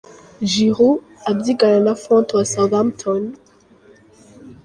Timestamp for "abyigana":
1.29-1.79